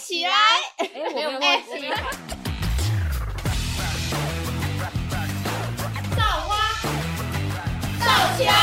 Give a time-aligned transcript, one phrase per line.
[0.00, 0.30] 起来！
[0.78, 1.88] 哎，我没有忘记。
[6.16, 6.72] 造花，
[8.00, 8.06] 造
[8.38, 8.54] 起来！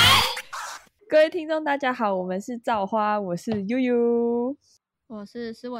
[1.07, 4.57] 各位听众，大家好，我们是造花，我是悠悠，
[5.05, 5.79] 我是思维，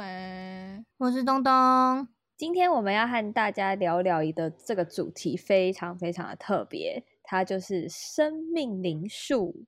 [0.98, 2.06] 我是东东。
[2.36, 9.66] 今天我们要和大家聊聊一个这个主题，非常非常的特别，它就是生命灵数。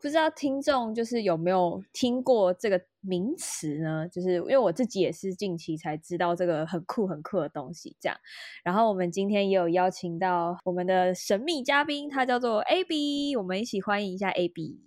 [0.00, 4.08] 不知道听众就是有没有听过这个名词呢？
[4.08, 7.96] 就是因为我自己也是近期才知道这个很酷很酷的东西。
[8.00, 8.16] 这样，
[8.62, 14.78] 然后我们今天也有邀请到我们的神秘嘉宾，他叫做 AB，我们一起欢迎一下 AB。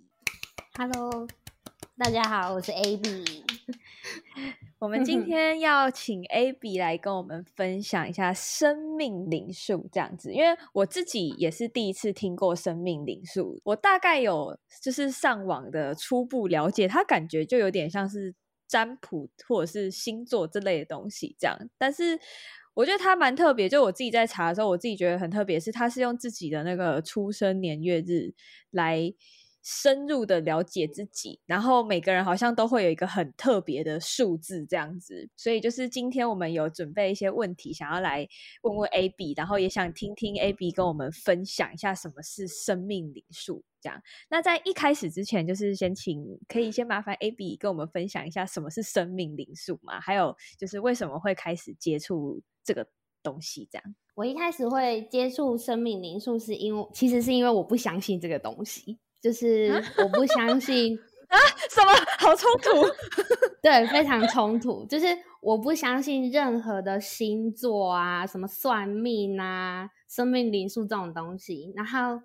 [0.78, 1.26] Hello，
[1.98, 3.24] 大家好，我是 AB。
[4.82, 18.34] 我们今天要请 AB 来跟我们分享一下生命灵数这样子，因为我自己也是第一次听过生命灵数，我大概有就是上网的初步了解，它感觉就有点像是
[18.66, 22.18] 占卜或者是星座之类的东西这样，但是
[22.74, 28.34] 我觉得它蛮特别，就我自己在查的时候，我自己觉得很特别，是它是用自己的那个出生年月日
[28.72, 29.14] 来。
[29.62, 38.26] 深入的了解自己，然后每个人好像都会有一个很特别的数字这样子，所以就是今天我们有准备一些问题，想要来
[38.62, 43.64] 问问 AB，然后也想听听 AB 跟我们分享一下什么是生命灵数。
[43.80, 50.00] 这样，那在一开始之前，就是先请可以先麻烦 AB 跟我们分享一下什么是生命灵数嘛？
[50.00, 52.86] 还有就是为什么会开始接触这个
[53.24, 53.68] 东西？
[53.72, 59.00] 这样，我一开始会接触生命灵数，是因为其实是因为我不相信这个东西。
[59.22, 60.98] 就是我不相信
[61.30, 61.38] 啊，
[61.70, 62.86] 什么好冲突？
[63.62, 64.84] 对，非常冲突。
[64.86, 65.06] 就是
[65.40, 71.72] 我不相信任何的星座啊，什么算命啊、生命灵数这种东西。
[71.76, 72.20] 然后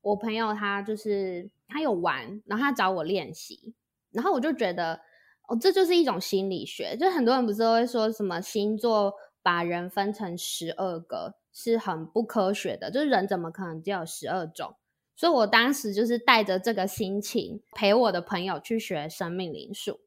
[0.00, 3.74] 我朋友他就是他有玩，然后他找我练习，
[4.10, 5.02] 然后我就觉得
[5.48, 6.96] 哦，这就是一种心理学。
[6.96, 14.74] 就很多人不是都会说什么星座把人分成十二个是很不科学的，就是人怎么可能只有十二种？
[15.18, 19.98] 所以我当时就是带着这个心情陪我的朋友去学生命灵数，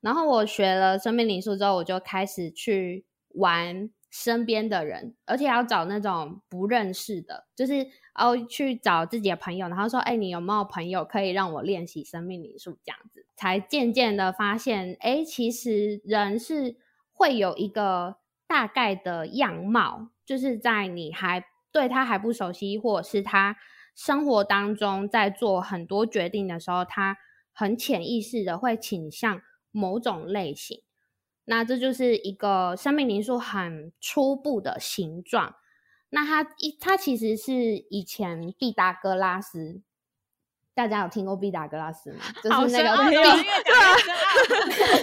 [0.00, 16.74] 然后我学了生命灵数之后，我就开始去玩身边的人，而且要找那种不认识的，就是哦去找自己的朋友，然后说：“哎，你有没有朋友可以让我练习生命灵数？”这样子才渐渐的发现，哎，其实人是
[17.12, 18.16] 会有一个
[18.48, 23.56] 大概的样貌，就是在你还对他还不熟悉，或者是他。
[23.96, 27.16] 生活当中，在做很多决定的时候，他
[27.52, 29.40] 很潜意识的会倾向
[29.72, 30.82] 某种类型。
[31.46, 35.56] 那这就是一个生命灵数很初步的形状。
[36.10, 37.52] 那它一，它其实是
[37.90, 39.82] 以前毕达哥拉斯。
[40.76, 42.20] 大家有听过毕达哥拉斯吗？
[42.44, 43.22] 就是那个 没有，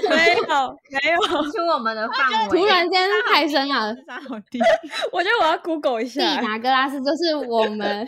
[0.08, 2.60] 没有，没 有出我们的范围。
[2.60, 3.88] 突然间太深了，
[4.30, 4.60] 好低。
[5.12, 6.22] 我觉得我要 Google 一下。
[6.22, 8.08] 毕达哥拉斯就是我们，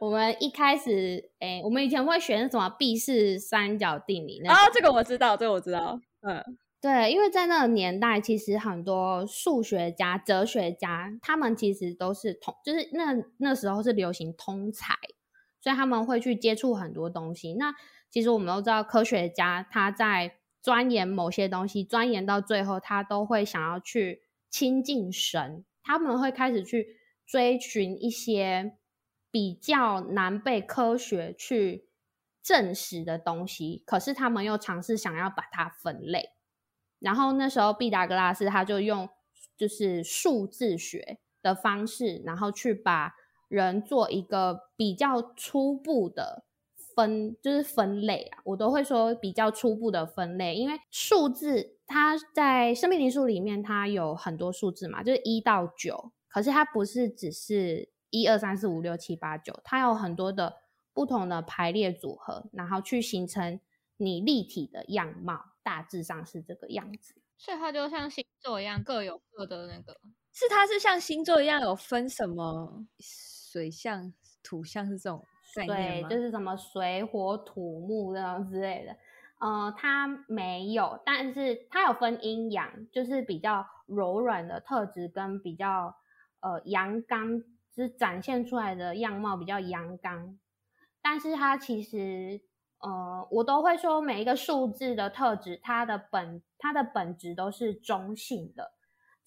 [0.00, 4.40] 我们一开始，哎，我们以前会选什么毕氏三角定理？
[4.48, 6.00] 哦，这个我知道，这个我知道。
[6.22, 6.42] 嗯，
[6.80, 14.94] 对，因为在那个年代，其实很多数学家、哲学家，他们其实都是通，就是那那时候是流行通才。
[15.68, 17.52] 所以他们会去接触很多东西。
[17.52, 17.74] 那
[18.08, 25.66] 其实我们都知道，科学家他在钻研某些东西，钻研到最后，他都会想要去亲近神。
[25.82, 26.96] 他们会开始去
[27.26, 28.78] 追寻一些
[29.30, 31.90] 比较难被科学去
[32.42, 36.30] 证实的东西，可是他们又尝试想要把它分类。
[36.98, 39.06] 然后那时候，毕达哥拉斯他就用
[39.54, 43.16] 就是数字学的方式，然后去把。
[43.48, 46.44] 人做一个比较初步的
[46.94, 60.56] 分，就是分类啊，我都会说比较初步的分类，因为数字它在生命灵数里面，它有很多数字嘛，就是一到九，可是它不是只是一二三四五六七八九，它有很多的
[60.92, 63.60] 不同的排列组合，然后去形成
[63.96, 67.14] 你立体的样貌，大致上是这个样子。
[67.36, 70.00] 所以它就像星座一样，各有各的那个，
[70.32, 72.84] 是它是像星座一样有分什么？
[73.50, 74.12] 水象、
[74.42, 75.24] 土象是这种
[75.54, 78.94] 概念对，就是什么水、火、土、木这种之类的。
[79.38, 85.94] 呃，它没有，但是它有分阴阳，就是比较柔软的特质跟比较
[86.40, 87.40] 呃阳刚，
[87.72, 90.38] 就是展现出来的样貌比较阳刚。
[91.00, 92.40] 但是它其实，
[92.80, 98.72] 呃，我都会说每一个数字的特质，它的本它的本质都是中性的。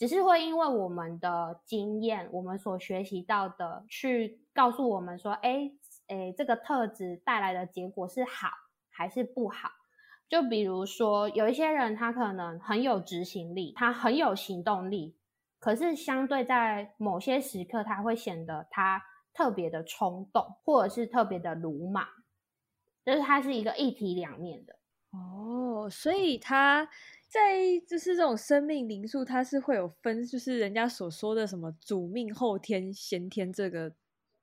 [0.01, 5.71] 只是会因为我们的经验，我们所学习到的，去告诉我们说，哎，
[6.07, 8.47] 哎，这个特质带来的结果是好
[8.89, 9.69] 还是不好？
[10.27, 15.15] 就比如说，有一些人他可能很有执行力，他很有行动力，
[15.59, 19.03] 可是相对在某些时刻，他会显得他
[19.35, 22.07] 特别的冲动，或者是特别的鲁莽，
[23.05, 24.75] 就是它是一个一体两面的。
[25.11, 26.89] 哦，所以他
[27.31, 33.89] 在就是这种生命灵数，它是会有分，就是人家所说的什么主命、后天、先天这个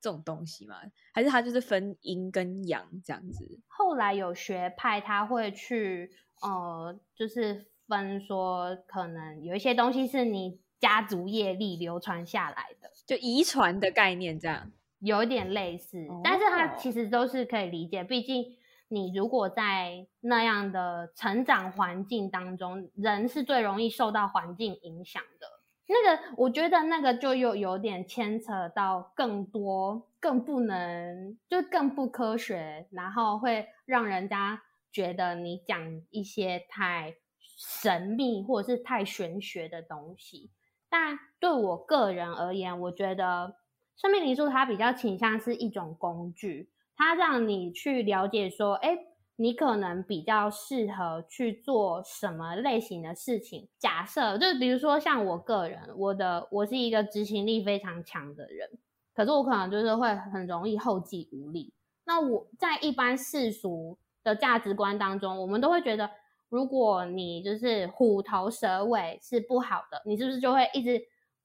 [0.01, 0.77] 这种东西吗？
[1.13, 3.61] 还是它就是分阴跟阳这样子？
[3.67, 14.73] 后来有学派他会去呃，就是分说，可能有一些东西是你家族业力流传下来的，就遗传的概念这样。
[15.01, 18.57] 有一点类似，但是它哦其实都是可以理解，毕竟。
[18.89, 25.47] 你如果在那样的成长环境当中，人是最容易受到环境影响的。
[25.87, 34.63] 那个，我觉得那个就又有点牵扯到更多、更不能，就更不科学，然后会让人家
[34.93, 40.51] 觉得你讲一些太神秘或者是太玄学的东西。
[40.91, 43.57] 但对我个人而言，我觉得
[43.97, 46.71] 生命灵数它比较倾向是一种工具。
[46.99, 48.99] 它让你去了解说，哎，
[49.37, 53.69] 你可能比较适合去做什么类型的事情。
[53.79, 58.69] 假设就比如说像我个人，我的我是一个执行力非常强的人，
[59.15, 61.73] 可是我可能就是会很容易后继无力。
[62.05, 66.11] 那我在一般世俗的价值观当中，我们都会觉得，
[66.49, 71.01] 如果你就是虎头蛇尾是不好的，你是不是就会一直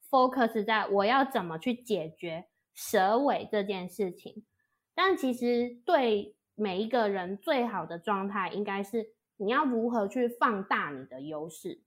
[0.10, 4.44] focus 在我要怎么去解决蛇尾这件事情？
[4.96, 11.82] 但其实对每一个人最好的状态，应该是你要如何去放大你的优势。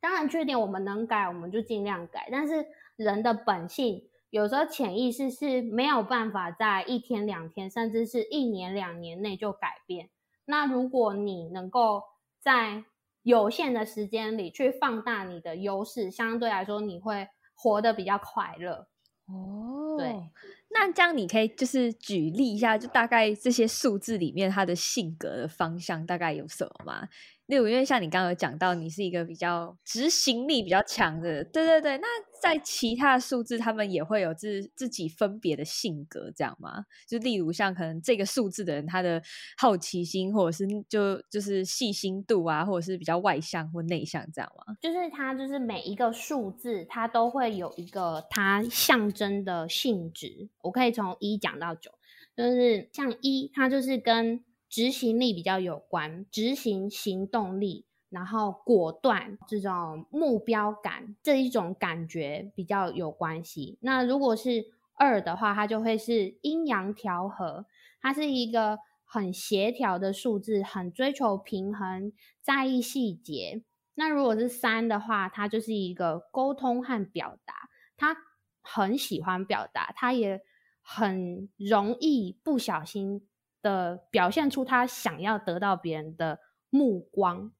[0.00, 2.28] 当然，缺点我们能改，我们就尽量改。
[2.32, 10.08] 但是人的本性，有时候潜意识是没有办法在一天两天，甚至是一年两年内就改变。
[10.46, 12.02] 那如果你能够
[12.38, 12.84] 在
[13.22, 18.88] 有限的时间里去放大你的优势，相对来说你会活得比较快乐。
[19.26, 20.30] 哦，对，
[20.72, 27.08] 那这样你可以就是举例一下，就大概这些数字里面他的性格的方向大概有什么吗？
[27.46, 31.98] 例如，因为像你刚刚有讲到，你是一个比较执行力比较强的，对对对。
[31.98, 32.06] 那
[32.40, 36.84] 在其他的数字，他们也会有自自己分别的性格，这样吗？
[37.06, 39.22] 就例如像可能这个数字的人，他的
[39.58, 44.76] 好奇心或者是就就是细心度啊，或者是比较外向或内向这样吗？
[44.80, 50.48] 就是它就是每一个数字，它都会有一个它象征的性质。
[50.62, 51.90] 我可以从一讲到九，
[52.36, 63.78] 就是像一，它就是跟执行力比较有关，执行行动力，然后果断这种目标感这一种感觉比较有关系。
[63.80, 67.64] 那如果是二的话，它就会是阴阳调和，
[68.02, 72.12] 它是一个很协调的数字，很追求平衡，
[72.42, 73.62] 在意细节。
[73.94, 78.16] 那如果是三的话，它就是一个沟通和表达，他
[78.60, 80.40] 很喜欢表达，他也
[80.82, 83.26] 很容易不小心
[83.62, 86.40] 的表现出他想要得到别人的
[86.70, 87.52] 目光。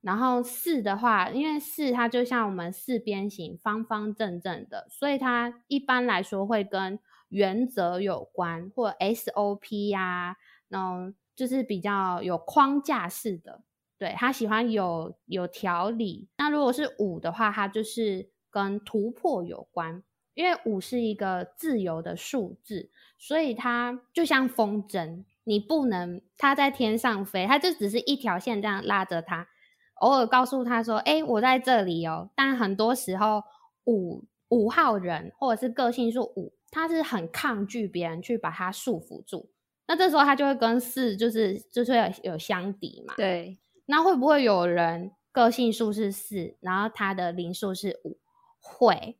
[0.00, 6.98] 然后四的话，因为四它就像我们四边形，方方正正的，所以它一般来说会跟
[7.28, 10.36] 原则有关，或 SOP 呀、啊，
[10.68, 13.62] 那种就是比较有框架式的。
[13.98, 16.26] 对他喜欢有有条理。
[16.38, 20.02] 那如果是五的话，它就是跟突破有关，
[20.32, 29.48] 因为五是一个自由的数字，所以它就像风筝，你不能它在天上飞，它就只是一条线这样拉着它，
[30.00, 33.42] 偶尔告诉他说：“哎，我在这里哦。”但很多时候，
[33.86, 39.50] 五五号人或者是个性数五，他是很抗拒别人去把他束缚住。
[39.86, 43.14] 那这时候他就会跟四就是就是有有相抵嘛。
[43.16, 43.58] 对。
[43.86, 48.18] 那会不会有人个性数是四，然后他的零数是五？
[48.62, 49.16] 会，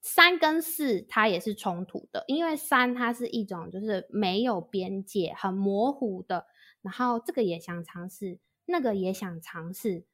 [0.00, 6.46] 三跟四它也是冲突的，因为三它是一种就是没有边界、很模糊的，
[6.82, 10.04] 然后这个也想尝试，那个也想尝试，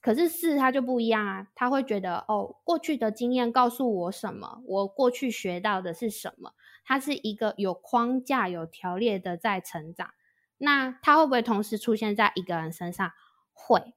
[0.00, 6.54] 可是四它就不一样啊，他会觉得哦，过去的经验告诉我什么，我过去学到的是什么，
[6.84, 10.14] 它是一个有框架、有条列的在成长，
[10.58, 13.12] 那它会不会同时出现在一个人身上？
[13.52, 13.92] 会，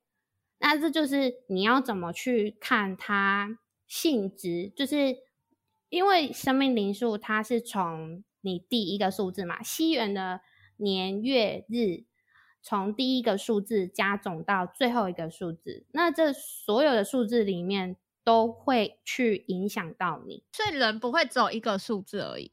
[0.59, 5.15] 那这就是你要怎么去看它性质，就是
[5.87, 10.41] 因为生命灵数它是从你第一个数字嘛，西元的
[10.75, 12.03] 年月日，
[12.63, 22.51] 从第一个数字加总到最后一个数字，那这所有的数字里面都会去影响到你，所以人不会只有一个数字而已。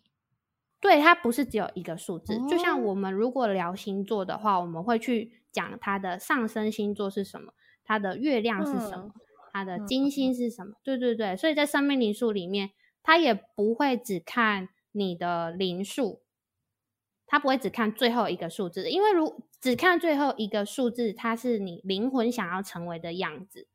[0.81, 7.53] 对，它不是只有一个数字，哦就像我们如果聊星座的话，我们会去讲它的上升星座是什么，
[7.85, 9.13] 它的月亮是什么，
[9.53, 10.75] 它的金星是什么。
[10.83, 12.71] 对对对，所以在生命灵数里面，
[13.03, 16.23] 它也不会只看你的灵数，
[17.31, 23.69] 他不会只看最后一个数字，因为如只看最后一个数字，它是你灵魂想要成为的样子。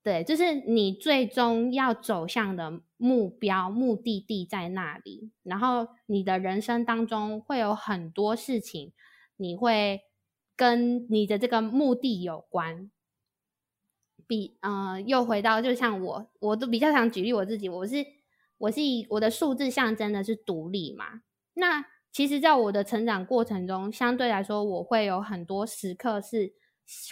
[0.00, 5.32] 对，就是你最终要走向的目标、目的地在那里。
[5.42, 8.92] 然后你的人生当中会有很多事情，
[9.36, 10.02] 你会
[10.54, 12.88] 跟你的这个目的有关。
[14.28, 18.06] 比呃，又回到就像我，我都比较想举例我自己，我是
[18.58, 21.22] 我是以我的数字象征的是独立嘛。
[21.60, 26.54] 那其实，在我的成长过程中，相对来说，我会有很多时刻是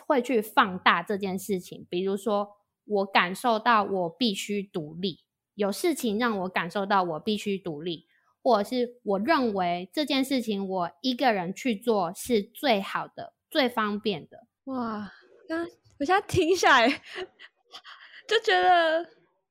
[0.04, 2.56] 会去放大这件事情，比如说。
[2.90, 5.22] 我感受到我必须独立，
[5.54, 8.06] 有事情让我感受到我必须独立，
[8.42, 14.46] 或者是我认为这件事情我一个人去做是最好的、最方便的。
[14.64, 15.12] 哇，
[15.46, 15.66] 刚
[15.98, 16.88] 我现在听下来
[18.26, 19.06] 就觉得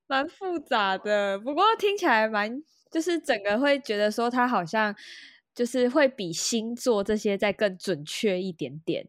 [0.08, 4.96] 蛮复杂的，不过听起来蛮就是整个会觉得说它好像
[5.54, 9.08] 就是会比星座这些再更准确一点点。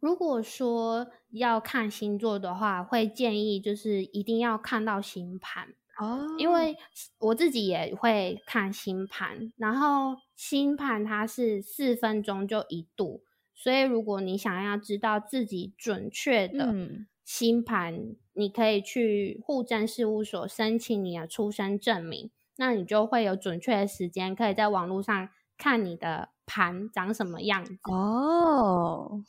[0.00, 6.74] 如果说要看星座的话，会建议就是一定要看到星盘哦，因为
[7.18, 13.22] 我自己也会看星盘，然后星盘它是四分钟就一度，
[13.54, 16.74] 所以如果你想要知道自己准确的
[17.22, 22.30] 星盘，你可以去户政事务所申请你的出生证明，
[22.60, 29.24] 那你就会有准确的时间，可以在网络上看你的盘长什么样子哦。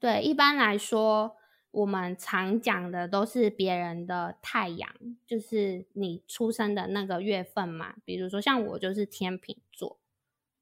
[0.00, 1.36] 对，一般来说，
[1.70, 4.90] 我们常讲的都是别人的太阳，
[5.26, 7.96] 就是你出生的那个月份嘛。
[8.02, 9.98] 比如说，像我就是天秤座，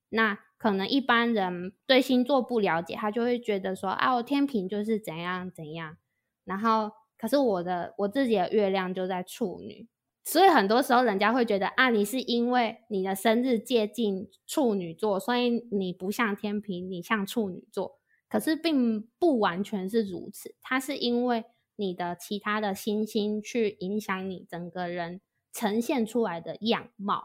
[0.08, 5.96] 那可能一般人对星座不了解，他就会觉得说啊，我天平就是怎样怎样。
[6.44, 9.86] 然后，可是我的我自己的月亮就在处女，
[10.24, 17.98] 所以很多时候人家会觉得啊，你是因为你的生日接近处女座，所以你不像天平，你像处女座。
[18.28, 21.44] 可是并不完全是如此，它是因为
[21.76, 25.20] 你的其他的星星去影响你整个人
[25.52, 27.24] 呈现出来的样貌，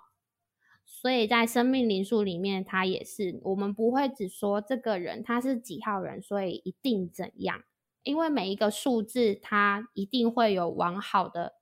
[0.84, 7.64] 所以在生命灵数里面，它也是我们不会只说这个人他是几号人，所以一定怎样，
[8.04, 11.54] 因为每一个数字它一定会有往好的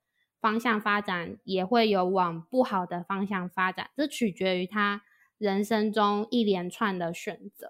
[0.46, 5.02] 方向发展，也会有往不好的方向发展，这取决于他
[5.38, 7.68] 人生中一连串的选择。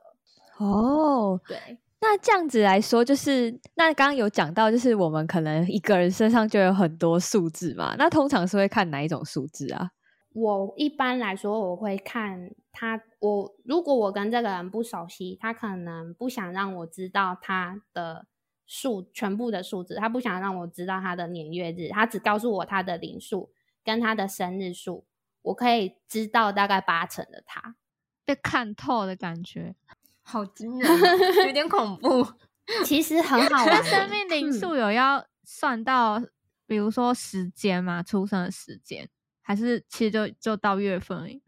[0.59, 7.95] 哦，对，那这样子来说，就是那刚刚有讲到，就是我们可能一个人身上就有很多数字嘛。
[7.97, 9.92] 那通常是会看哪一种数字啊？
[10.35, 13.00] 我一般来说，我会看他。
[13.21, 18.26] 我如果我跟这个人不熟悉，他可能不想让我知道他的
[18.66, 23.52] 数全部的数字，他不想让我知道他的年月日，他只告诉我他的零数
[23.85, 25.06] 跟他的生日数，
[25.42, 27.76] 我可以知道大概八成的他
[28.25, 29.76] 被看透的感觉。
[30.23, 32.26] 好惊人，有点恐怖。
[32.85, 33.85] 其实很好玩。
[33.85, 36.20] 生命零数有要算到，
[36.66, 39.08] 比如说时间嘛，出生的时间，
[39.40, 41.40] 还是其实就就到月份？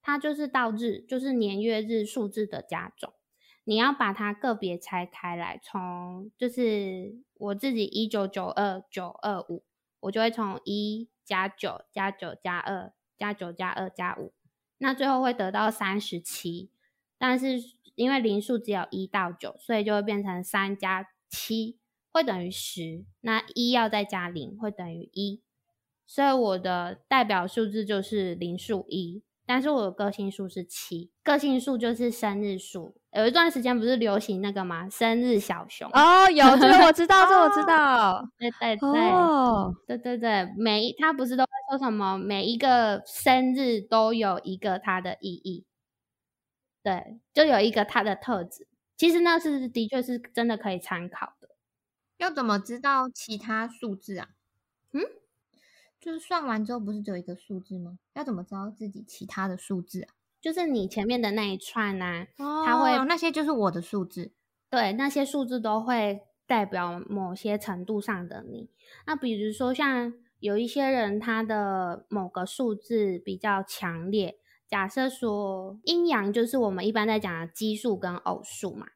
[0.00, 3.12] 它就是到日，就是年月日数字的加总。
[3.68, 9.62] 你要把它个别拆开来，从就是我自己一九九二九二五，
[10.00, 14.32] 我就会从一加九加九加二加九加二加五，
[14.78, 16.70] 那最后会得到三十七，
[17.18, 17.78] 但是。
[17.98, 21.80] 因为零数只有一到九，所以就会变成三加七
[22.12, 23.04] 会等于十。
[23.22, 25.42] 那一要再加零会等于一，
[26.06, 29.24] 所以我的代表数字就是零数一。
[29.48, 32.94] 但是我的个性数是七，个性数就是生日数。
[33.12, 34.86] 有一段时间不是流行那个吗？
[34.90, 38.28] 生日小熊哦，有这个我知道，这我知道。
[38.38, 42.18] 对对对，对对对，每一他不是都会说什么？
[42.18, 45.64] 每一个生日都有一个它的意义。
[46.82, 51.48] 对，就有一个它的特质，其实那是的确是真的可以参考的。
[52.18, 54.28] 要怎么知道其他数字啊？
[54.92, 55.00] 嗯，
[56.08, 57.98] 就是算完之后不是只有一个数字吗？
[58.14, 60.08] 要怎么知道自己其他的数字啊？
[60.40, 64.32] 就是你前面的那一串呢，它会那些就是我的数字。
[64.70, 68.70] 对，那些数字都会代表某些程度上的你。
[69.06, 74.38] 那比如说像有一些人，他的某个数字比较强烈。
[74.66, 78.86] 假设说阴阳就是我们一般在讲的奇数跟偶数嘛，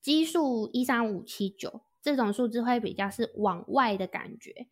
[0.00, 4.66] 奇数一三五七九这种数字会比较是往外的感觉，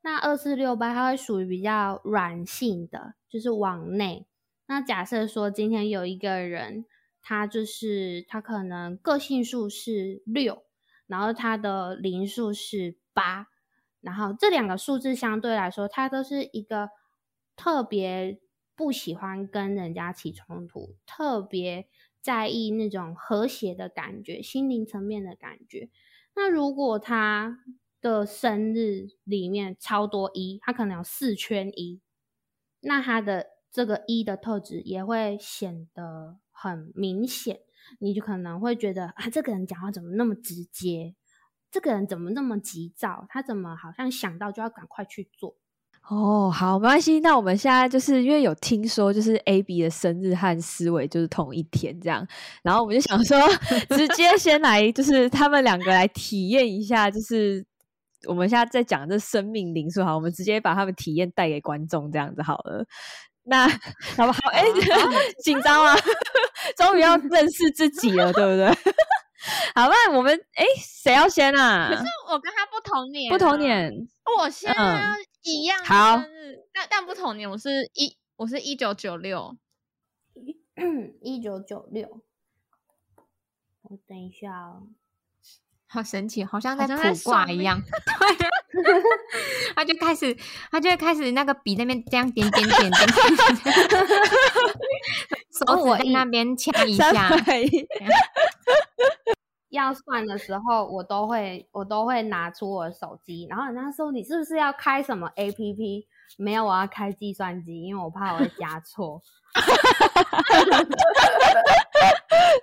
[0.00, 4.26] 那二四六八它会属于比较软性的，就是往内。
[4.66, 6.84] 那假设说今天有一个人，
[7.22, 10.64] 他就是他可能个性数是六，
[11.06, 13.48] 然后他的灵数是八，
[14.00, 16.90] 然后这两个数字相对来说，他都是一个
[17.56, 18.38] 特别
[18.76, 21.88] 不喜欢跟人家起冲突，特别
[22.20, 25.90] 在意那种和谐的感觉，心灵层面的感觉。
[26.34, 27.64] 那如果他
[28.00, 32.00] 的生日里面超多一，他可能有四圈一，
[32.80, 36.38] 那他的这个一的特质也会显得。
[36.60, 37.60] 很明显，
[38.00, 41.14] 你就可能会觉得啊，这个人讲话怎么那么直接？
[41.70, 43.24] 这个人怎么那么急躁？
[43.28, 45.54] 他怎么好像想到就要赶快去做？
[46.08, 47.20] 哦，好，没关系。
[47.20, 52.26] 那我们现在就是因为有听说，就是 A B 的生日和思维就是同一天这样，
[52.64, 53.38] 然后我们就想说，
[53.96, 57.64] 直接先来，就是他们两个来体验一下，就是
[58.26, 62.84] 我们现在在讲这生命灵数，好，我们直接把他们体验带给观众这样子好了。
[63.44, 63.66] 那
[64.16, 64.50] 好不好？
[64.50, 64.64] 哎，
[65.42, 65.94] 紧张吗？
[66.76, 68.68] 终于要认识自己了，对不对？
[69.74, 71.88] 好，那我们哎，谁要先啊？
[71.88, 73.90] 可是我跟他不同年，不同年，
[74.38, 74.74] 我先
[75.42, 76.22] 一样好，
[76.72, 79.56] 但但不同年，我是一，我是一九九六，
[81.22, 82.22] 一九九六。
[83.82, 84.88] 我等一下哦。
[85.88, 87.80] 好神奇，好像在卜卦一样。
[88.70, 89.02] 对，
[89.74, 90.36] 他就开始，
[90.70, 92.92] 他就会开始那个笔那边这样点点点点，
[95.50, 97.30] 手指在那边掐一下。
[99.70, 106.06] 要算的时候，我都会，我都会拿出我的手机，然后人家说你是不是要开什么 A P P？
[106.36, 109.20] 没有，我要开计算机，因为我怕我会加错。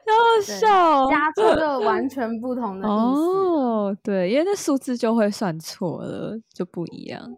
[0.07, 2.95] 好笑，加错就完全不同的意思。
[2.95, 7.37] 哦，对，因为那数字就会算错了，就不一样。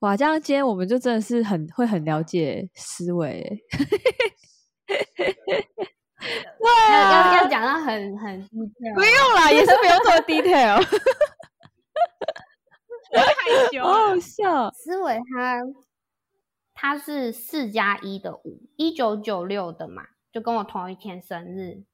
[0.00, 3.62] 哇，这样今天我们就真的是很会很了解思维。
[4.86, 5.06] 对，
[6.90, 10.82] 要要讲到很很 detail，不用啦，也是不用做 detail。
[13.20, 14.70] 害羞，好笑。
[14.70, 15.62] 思维他
[16.72, 20.08] 他是四加一的五，一九九六的嘛。
[20.32, 21.84] 就跟我同一天生日，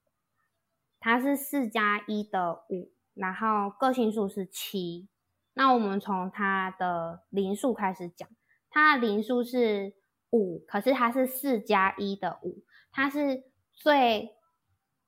[0.99, 5.09] 他是四加一的五，然后个性数是七。
[5.53, 8.27] 那我们从他的零数开始讲，
[8.71, 9.93] 他的零数是
[10.31, 14.31] 五，可是他是四加一的五，他是最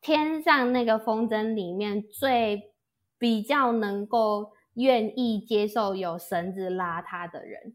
[0.03, 2.75] 天上那个风筝里面最
[3.17, 7.75] 比较能够愿意接受有绳子拉他的人。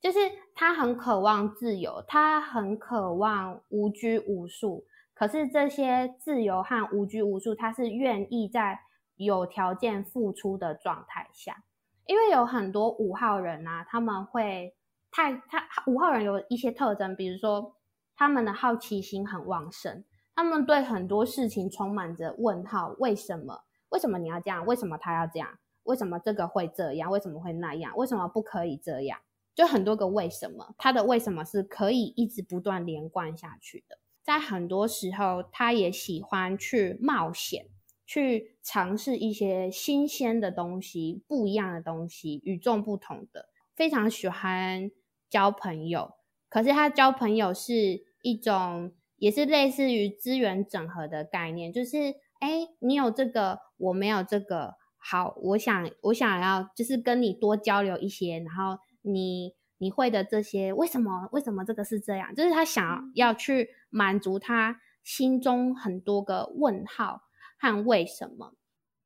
[0.00, 0.18] 就是
[0.54, 4.84] 他很渴望自由，他很渴望无拘无束。
[5.14, 8.80] 可是这些自由和无拘无束，他是愿意在
[9.16, 11.64] 有条件付出的状态下。
[12.04, 14.76] 因为有很多五号人啊，他们会
[15.10, 17.74] 太他五号人有一些特征，比如说
[18.14, 20.04] 他们的好奇心很旺盛，
[20.36, 23.64] 他们对很多事情充满着问号：为什么？
[23.88, 24.64] 为什么你要这样？
[24.66, 25.58] 为什么他要这样？
[25.86, 27.10] 为什么这个会这样？
[27.10, 27.96] 为什么会那样？
[27.96, 29.18] 为什么不可以这样？
[29.54, 33.98] 就很多个为什么，他的为什么是可以一直不断连贯下去的。
[34.22, 37.66] 在很多时候，他也喜欢去冒险，
[38.04, 43.48] 去尝试一些新鲜的东西、不一样的东西、与众不同的。
[43.74, 44.90] 非常喜欢
[45.30, 46.14] 交朋友，
[46.48, 54.74] 可是他交朋友是一种，也是类似于资源整合的概念，就是，哎，你有这个，我没有这个，
[55.08, 61.28] 好，我想，我想要就是跟你多交流一些，然后你你会的这些，为什么？
[61.30, 62.34] 为什么这个是这样？
[62.34, 67.22] 就是他想要去满足他心中很多个问号
[67.56, 68.54] 和为什么，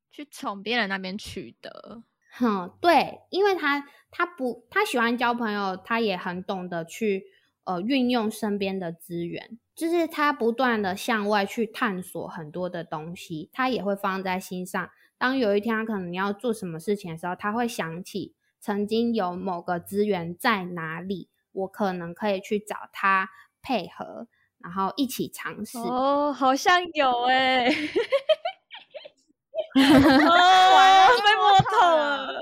[0.09, 2.01] 去从别人那边取得。
[2.31, 7.25] 哼，对，因为他他不他喜欢交朋友，他也很懂得去
[7.65, 14.89] 呃运用身边的资源，就是他不断的向外去探索很多的东西，他也会放在心上。
[15.21, 18.33] 当有一天他可能要做什么事情的时候，他会想起。
[18.59, 24.27] 曾经有某个资源在哪里，我可能可以去找他配合，
[24.59, 25.79] 然后一起尝试。
[25.79, 27.65] 哦，好像有哎，
[29.73, 32.39] 完了被摸透了，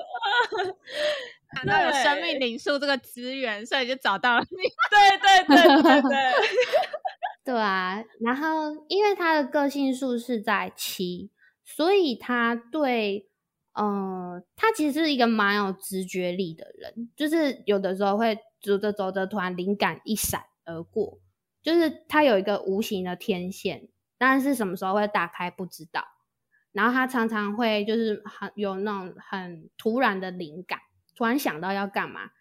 [1.56, 4.58] 看到有生命灵数这个资源，所以就找到了你。
[4.90, 6.34] 对对对对对，
[7.46, 8.04] 对啊。
[8.20, 11.32] 然后因为他的个性数是在七，
[11.76, 13.28] 所以他对。
[13.74, 21.20] 呃，他其实是一个蛮有直觉力的人，就是有的时候会走着走着，突然灵感一闪而过，
[21.62, 26.04] 就是他有一个无形的天线，但是什么时候会打开不知道。
[26.74, 30.80] 然后他常常会就是很有那种很突然的灵感，
[31.16, 32.32] 突然想到要干嘛，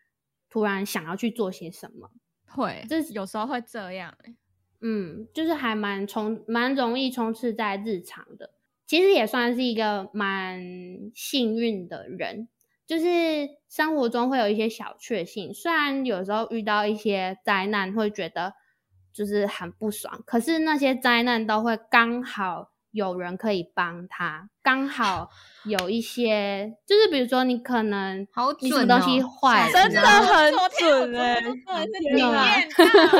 [0.48, 2.10] 突然想要去做些什么，
[2.48, 4.16] 会，就是有时候会这样。
[4.80, 8.54] 嗯，就是还蛮充蛮容易充斥在日常的，
[8.88, 10.60] 其实也算是一个蛮
[11.14, 12.48] 幸运的人，
[12.86, 13.06] 就是
[13.68, 18.54] 生活中会有一些小确幸，虽然有时候遇到一些灾难会觉得
[19.12, 25.28] 就是很不爽，可是那些灾难都会刚好有人可以帮他，刚好
[25.66, 31.52] 有一些就是比如说你可能好你什么准东西哦坏了，真的很准哎、哎、真
[31.92, 33.18] 的是天哪体验到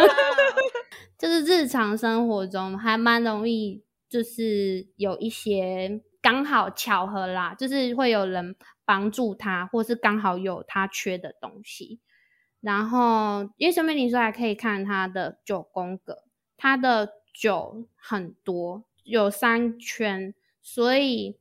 [1.18, 12.00] 就是日常生活中还蛮容易，就是有一些刚好巧合啦，就是会有人帮助他，或是刚好有他缺的东西。
[12.60, 16.24] 然后，因为生命灵说还可以看他的九宫格，
[16.56, 21.38] 他的九很多，有三圈，所以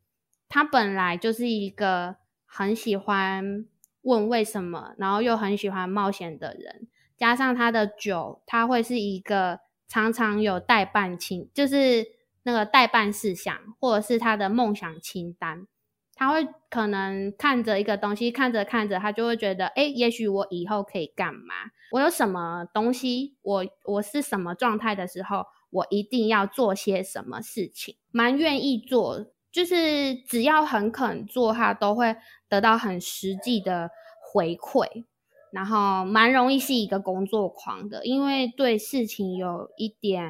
[0.48, 3.66] 他本来就是一个很喜欢
[4.04, 6.88] 问为什么，然后又很喜欢冒险的人。
[7.18, 12.06] 加上他的九，他会是一个常常有代办情，就是
[12.48, 15.68] 那个代办事项，或者是他的梦想清单。
[16.16, 21.54] 他会可能看着一个东西，看着看着，他就会觉得，哎，也许我以后可以干嘛？
[21.92, 23.36] 我有什么东西？
[23.42, 32.16] 我我是什么状态的时候，我一定要做些什么事情，蛮愿意做，就是只要很肯做，他都会
[32.48, 33.92] 得到很实际的
[34.24, 35.04] 回馈。
[35.52, 40.30] 然后蛮容易是一个工作狂的，因为对事情有一点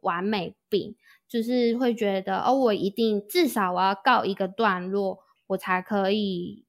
[0.00, 0.96] 完美病，
[1.28, 6.64] 就是会觉得哦，我一定至少我要告一个段落，我才可以，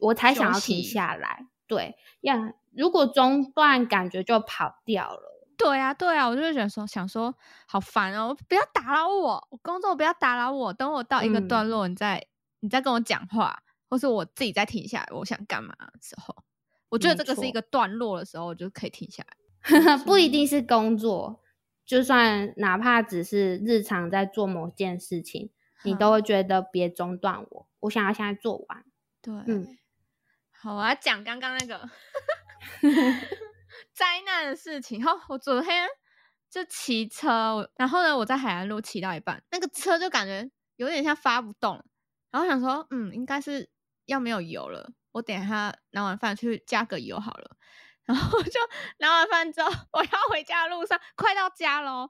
[0.00, 1.46] 我才想要停下来。
[1.66, 5.32] 对，要，如果中断，感觉就跑掉了。
[5.58, 7.34] 对啊，对啊，我就会觉得说，想说
[7.66, 12.24] 好烦哦，不要打扰我，我工作不要打扰我，等我到一个嗯段落，你再
[12.60, 16.36] 你再跟我讲话，或是我自己再停下来，我想干嘛的时候，
[16.90, 19.96] 我觉得没这个是一错个段落的时候，我就可以停下来。
[20.04, 21.40] 不一定是工作，
[21.86, 25.50] 就算哪怕只是日常在做某件事情，
[25.84, 28.84] 你都嗯会觉得别中断我，我想要现在做完。
[29.22, 29.78] 对，嗯
[30.50, 31.88] 好，我要讲刚刚那个
[33.94, 35.04] 灾难的事情。
[35.04, 35.86] 后我昨天
[36.50, 41.84] 就骑车，然后呢，我在海岸路骑到一半，那个车就感觉有点像发不动，
[42.32, 43.70] 然后想说，嗯，应该是
[44.06, 47.56] 要没有油了，我等一下拿完饭去加个油好了。
[48.06, 48.60] 然后就
[48.98, 52.08] 拿完饭之后，我要回家的路上，快到家喽，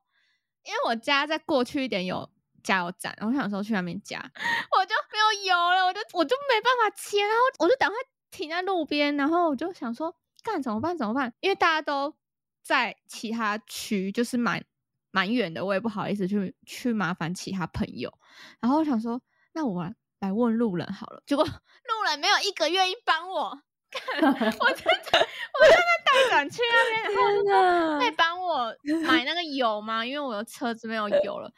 [0.63, 2.31] 因为我家再过去一点有
[2.63, 7.97] 加油站，我想说去那边加，我就没有油了，我就我就没办法切，然后我就赶快
[8.31, 11.33] 停在路边，然后我就想说干怎么办怎么办？
[11.41, 12.15] 因为大家都
[12.63, 14.63] 在其他区，就是蛮
[15.11, 18.13] 蛮远的，我也不好意思去去麻烦其他朋友，
[18.61, 23.63] 然后我想说那我来问路人好了，结果路人没有一个愿意帮我。
[23.97, 24.23] 干
[24.61, 27.03] 我真的，我真的带转去那边，
[27.45, 27.57] 然
[27.93, 28.73] 后可以帮我
[29.07, 30.05] 买那个油吗？
[30.05, 31.51] 因为我的车子没有油了。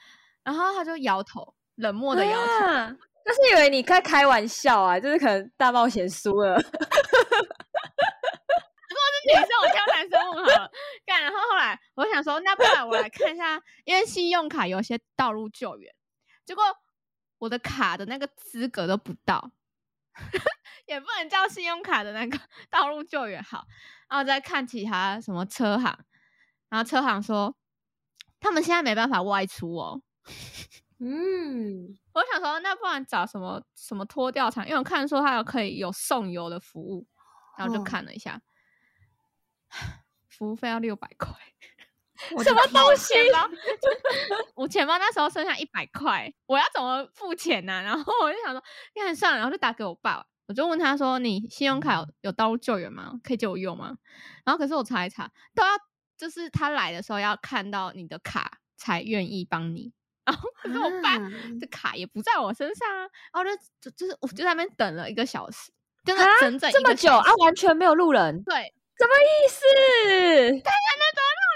[0.45, 2.53] 然后他就摇头，冷漠的摇头。
[2.67, 6.63] 啊但是以为你在开玩笑啊，就是可能大冒险输了， 女
[9.35, 10.71] 生我挑男生问好了，
[11.05, 11.23] 干。
[11.23, 15.95] 然后后来我想说，那不然我来看一下，因为信用卡有些道路救援，
[16.47, 16.65] 结果
[17.39, 19.51] 我的卡的那个资格都不到，
[20.87, 22.39] 也不能叫信用卡的那个
[22.71, 23.67] 道路救援好。
[24.09, 25.99] 然后再看其他什么车行，
[26.71, 27.55] 然后车行说
[28.41, 30.03] 他们现在没办法外出哦。
[31.01, 37.07] 嗯，我想说，那不然找什么什么拖吊厂，因为我看说他有可以有送油的服务，
[37.57, 38.41] 然后就哦看了一下，
[40.29, 41.33] 服务费要六百块，
[42.43, 43.15] 什么东西？
[44.55, 48.63] 我钱包那时候剩下一百块，我要怎么付钱呢、然后我就想说，
[48.95, 53.13] 看算了，然后就打给我爸，我就问他说：“你信用卡有有道路救援吗？
[53.23, 53.97] 可以借我用吗？”
[54.45, 55.71] 然后可是我查一查，都要
[56.17, 59.93] 就是他来的时候要看到你的卡才愿意帮你。
[60.25, 65.73] 然后可是我爸啊的卡也不在我身上啊，然后就就就是我就在那边等了一个小时，
[66.05, 68.55] 真的啊整整这么久啊完全没有路人，对，
[68.99, 69.65] 什么意思？
[69.65, 70.69] 台南的怎么那么冷漠？
[70.69, 71.48] 对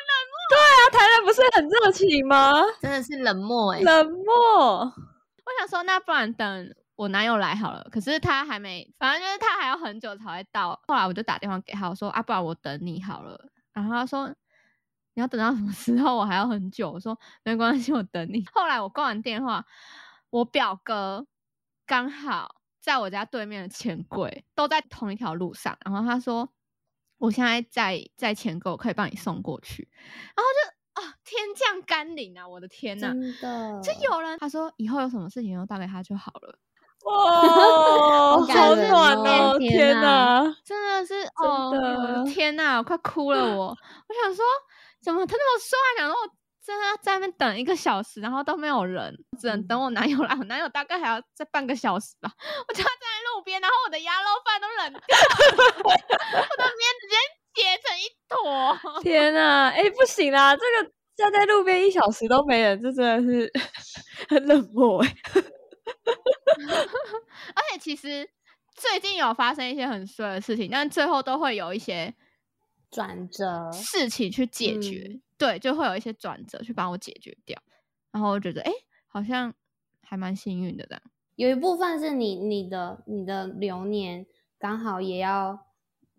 [0.55, 2.53] 啊，台南不是很热情吗？
[2.81, 7.87] 真的是冷漠哎、冷漠，我想说，那不然等我男友来好了。
[7.91, 10.81] 可是他还没，反正就是他还要很久才会到。
[10.87, 13.38] 后来我就打电话给他，我说啊，不然我等你好了。
[13.73, 14.29] 然后他说
[15.15, 16.17] 你要等到什么时候？
[16.17, 16.91] 我还要很久。
[16.91, 18.45] 我说没关系，我等你。
[18.53, 19.65] 后来我挂完电话，
[20.31, 21.27] 我表哥
[21.87, 25.77] 刚好在我家对面的钱柜，都在同一条路上。
[25.85, 26.49] 然后他说
[27.22, 29.88] 我现在在在钱柜，我可以帮你送过去。
[30.35, 32.46] 然后就啊，天降甘霖啊！
[32.48, 33.06] 我的天呐！
[33.12, 36.58] 真的，就有人他说以后有什么事情都打给他就好了，
[37.04, 39.56] 哇， 好暖哦！
[39.56, 43.66] 天天哪哪，真的是哦，天呐，我快哭了我！
[43.70, 44.44] 我想说，
[45.00, 45.78] 怎么他那么帅？
[45.98, 46.28] 想说我
[46.64, 50.35] 真的要在那边等一个小时，然后都没有人，只能等我男友来。
[50.37, 52.31] 我男友大概还要再半个小时吧，
[52.68, 57.16] 我就要站在路边，然后我的鸭肉饭都冷掉了， 我的面直接
[57.55, 59.01] 结成一坨。
[59.03, 63.53] 天啊，哎，不行啦，这个站在路边一小时都没人，这真的是
[64.31, 65.16] 很冷漠哎。
[67.55, 68.29] 而且其实
[68.77, 72.14] 最近有发生一些很衰的事情，但最后都会有一些
[72.90, 77.61] 转折事情去解决，对，就会有一些转折去帮我解决掉。
[78.11, 78.72] 然后我觉得，哎，
[79.07, 79.52] 好像
[80.02, 81.02] 还蛮幸运的这样。
[81.37, 84.26] 有一部分是你你的你的流年
[84.59, 85.66] 刚好也要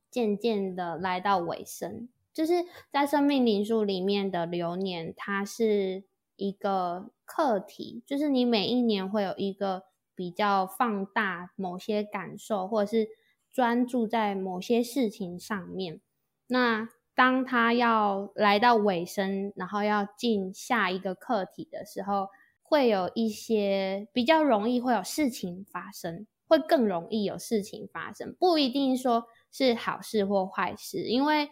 [0.09, 6.03] 渐渐的来到尾声，就是在生命灵数里面的流年，它是
[6.35, 9.83] 一个课题，就是你每一年会有一个。
[10.15, 13.09] 比较放大某些感受，或者是
[13.51, 16.01] 专注在某些事情上面。
[16.45, 22.27] 那当他要来到尾声，然后要进下一个课题的时候，
[22.61, 31.03] 会有一些比较容易会有事情发生，会更容易有事情发生，不一定说是好事或坏事。
[31.03, 31.49] 因为，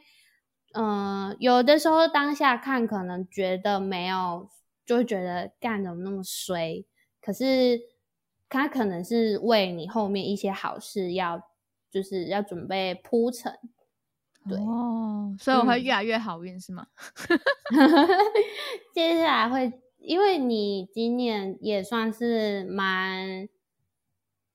[0.74, 4.50] 嗯，有的时候当下看可能觉得没有，
[4.86, 6.86] 就会觉得干怎么那么衰，
[7.21, 7.91] 可是。
[8.54, 11.41] 他可能是为你后面一些好事要，
[11.89, 13.58] 就是要准备铺陈，
[14.47, 16.88] 对哦，所以我会越来越好运是吗？
[18.93, 23.47] 接下来会，因为你今年也算是蛮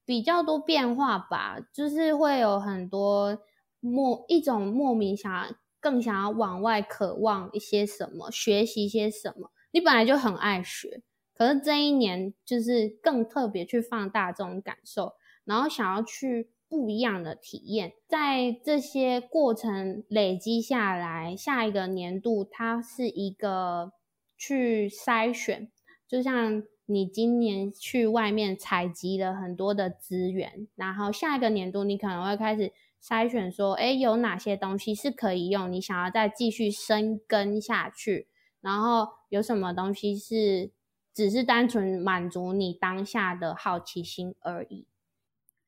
[0.04, 3.38] 比较多变化吧，就是会有很多
[3.80, 11.02] 莫一种莫名想要更想要往外渴望一些什么，学习一些什么，你本来就很爱学。
[11.34, 15.12] 可是这一年就是更特别去放大这种感受，
[15.44, 23.92] 然后想要去不一样的体验，在这些过程累积下来，下一个年度它是一个
[24.36, 25.70] 去筛选，
[26.06, 38.28] 就像你今年去外面采集了很多的资源，然后下一个年度你可能会开始筛选，说，哎，有哪些东西是可以用，你想要再继续深耕下去，
[38.60, 40.70] 然后有什么东西是。
[41.14, 44.86] 只是单纯满足你当下的好奇心而已。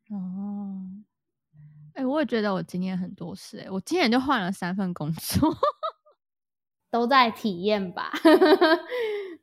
[0.08, 0.80] 哦，
[1.94, 5.54] 哎，我也觉得我今年很多事，哎，我今年就换了三份工作，
[6.90, 8.10] 都在体验吧。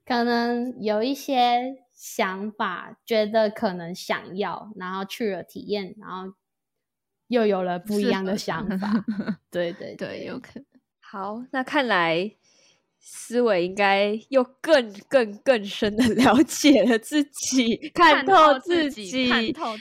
[0.05, 6.33] 可能有一些想法，觉得可能想要，然后去了体验，然后
[7.27, 9.05] 又有了不一样的想法。
[9.51, 10.65] 对对对，有可能。
[10.99, 12.35] 好，那看来。
[13.07, 19.29] 思维应该又更更更深的 了解了自己，看透自己。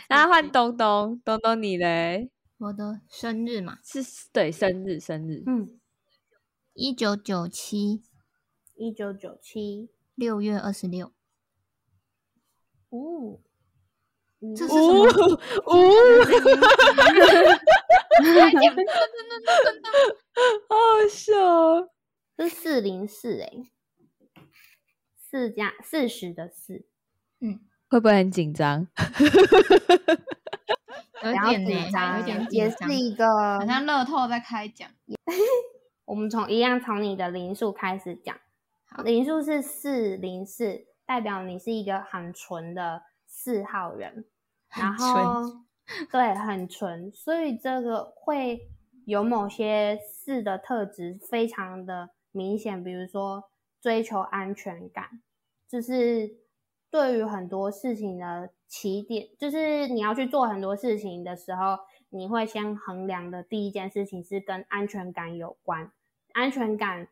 [0.09, 2.31] 然后换东东，东东你嘞？
[2.59, 5.43] 我的生日嘛，是对生日，生日。
[5.47, 5.81] 嗯，
[6.75, 8.03] 一九九七，
[8.77, 11.11] 一九九七六月二十六。
[12.91, 13.41] 哦，
[14.55, 15.07] 这是什么？
[15.65, 15.81] 哦，
[20.69, 20.77] 好 好
[21.09, 21.34] 笑。
[22.37, 23.49] 是四零四哎，
[25.17, 26.85] 四加四十的四，
[27.41, 28.89] 嗯，会不会很紧张？
[31.23, 34.91] 有点紧张，有点也是一个，好像乐透在开奖。
[36.05, 38.37] 我们从一样从你的零数开始讲，
[39.05, 44.27] 零数是四零四，代表你是一个很纯的四号人，
[44.77, 45.43] 然后
[46.11, 48.69] 对，很纯，所以这个会
[49.07, 52.11] 有某些四的特质，非常的。
[52.35, 53.45] 明显，比如说
[53.81, 55.23] 追求安全感，
[55.69, 56.37] 就是
[56.91, 61.79] 对于很多事情的起点，就是你要去做很多事情的时候，
[62.11, 65.93] 你会先衡量的第一件事情是跟安全感有关，
[66.33, 67.09] 安全感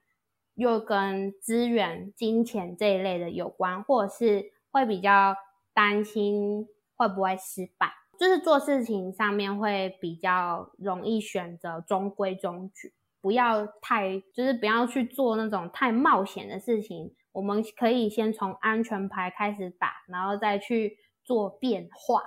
[0.54, 5.36] 又跟资源、金钱这一类的有关，或者是会比较
[5.72, 12.92] 担心会不会失败，就是做事情上面会比较容易选择中规中矩。
[13.22, 17.14] 不要太，就是不要去做那种太冒险的事情。
[17.30, 22.20] 我们可以先从安全牌开始打，然后再去做变化。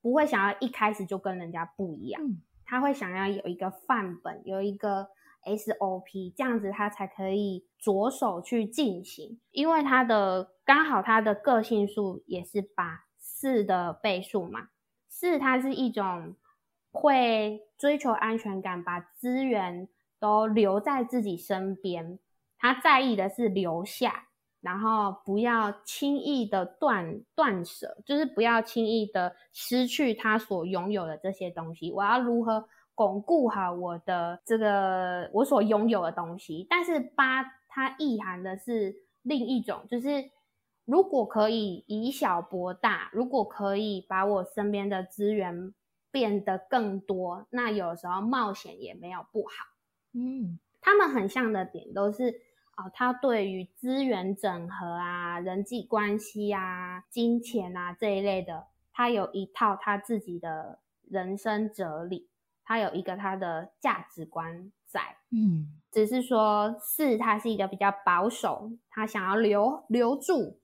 [0.00, 2.22] 不会想要一开始就跟人家不一样，
[2.64, 5.08] 他会想要有一个范本，有一个
[5.44, 9.40] SOP，这样子他才可以着手去进行。
[9.50, 14.68] 因为他的刚好他的个性数也是八四的倍数嘛，
[15.08, 16.36] 四它是一种
[16.92, 19.88] 会追求安全感，把资源。
[20.18, 22.18] 都留在自己身边，
[22.58, 24.28] 他在意的是留下，
[24.60, 31.92] 然后不要轻易的断断舍，就是不要轻易的失去他所拥有的这些东西。
[31.92, 36.66] 我要如何巩固好我的这个我所拥有的东西？
[36.68, 40.30] 但是八它意涵的是另一种，就是
[40.86, 45.74] 如果可以以小博大，如果可以把我身边的资源
[46.10, 49.75] 变得更多，那有时候冒险也没有不好。
[50.16, 52.40] 嗯，他们很像的点都是
[52.76, 62.28] 哦，他对于资源整合啊、人际关系啊、金钱啊这一类的，他有一套他自己的人生哲理，
[62.64, 65.16] 他有一个他的价值观在。
[65.30, 70.60] 嗯，只是说四他是一个比较保守，他想要留留住，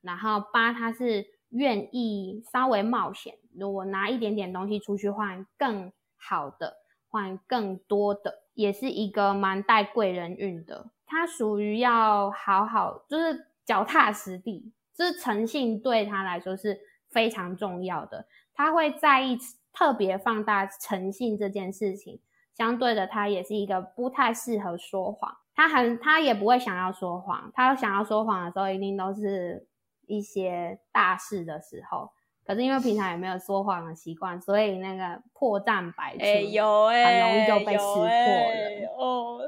[0.00, 10.90] 然后八他是愿意稍微冒险，如果拿一点点东西出去换更好的，换更多的，也是一个蛮带贵人运的。
[11.06, 19.38] 他属于要好好，就是脚踏实地，就是诚信对他来说是非常重要的，他会在意
[19.72, 22.20] 特别放大诚信这件事情。
[22.54, 29.68] 相对的，他也是一个不太适合说谎，他很他也不会想要说谎，他想要说谎的时候，一定都是
[30.06, 32.10] 一些大事的时候。
[32.46, 38.96] 可是因为平常也没有说谎的习惯，所以那个破绽百出，哎有哎，很容易就被识破了。
[38.96, 39.40] 哦，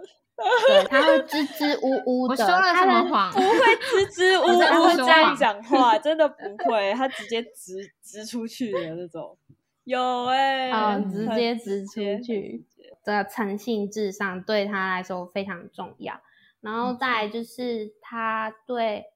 [0.66, 3.32] 对，他会支支吾吾的，我说了什么谎？
[3.32, 9.36] 不会支支 吾吾这样讲话，真的不会，他直接直直出去的那种。
[9.84, 12.62] 有哎、啊，嗯直接直出接去，
[13.02, 16.20] 这个诚信至上对他来说非常重要。
[16.60, 19.06] 然后再来就是他对，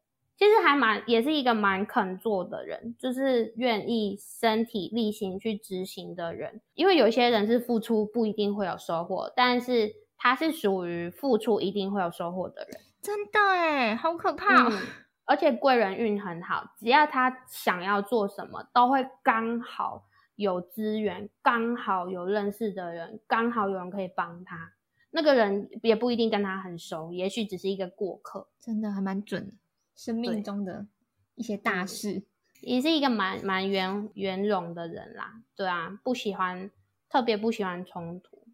[0.43, 6.61] 其实还蛮也是一个蛮肯做的人，就是愿意身体力行去执行的人。
[6.75, 12.81] 因为有些人是付出不一定会有收获，但是他是属于付出一定会有收获的人。
[13.01, 14.69] 真的哎，好可怕、哦！
[14.73, 14.81] 嗯，
[15.27, 24.73] 而且贵人运很好，只要他想要做什么，都会刚好有资源，刚好有认识的人，刚好有人可以帮他。
[25.13, 29.53] 那个人也不一定跟他很熟，也许只是一个过客，真的还蛮准的，
[29.95, 30.87] 生命中的
[31.35, 32.23] 一些大嗯事。
[32.61, 35.43] 也是一个蛮蛮圆圆融的人啦。
[35.57, 36.71] 对啊，不喜欢
[37.09, 38.47] 特别不喜欢冲突，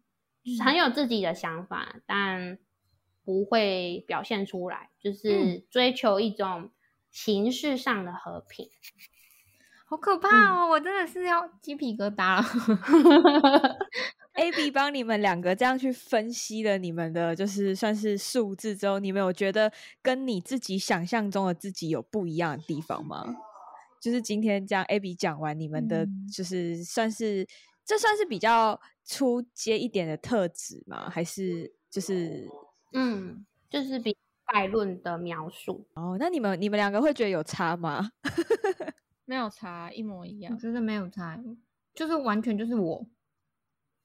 [0.63, 2.57] 很有自己的想法，但
[3.23, 6.71] 不会表现出来，就是追求一种
[7.11, 8.67] 形式上的和平。
[9.89, 10.67] 好可怕哦！
[10.69, 13.77] 我真的是要鸡皮疙瘩了。
[14.37, 19.71] A B 帮你们两个这样去分析了你们的，就是算是数字之后，你们有觉得
[20.03, 23.25] 跟你自己想象中的自己有不一样的地方吗？
[23.99, 27.47] 就是今天这样 A B 讲完，你们的嗯就是算是、
[27.83, 31.09] 这算是比较出街一点的特质吗？
[31.09, 32.47] 还是就是
[32.93, 35.87] 嗯，就是比概论的描述。
[35.95, 36.15] 哦？
[36.19, 38.11] 那你们你们两个会觉得有差吗？
[39.29, 40.51] 没有差，一模一样。
[40.51, 41.39] 我觉得没有差，
[41.93, 43.05] 就是完全就是我，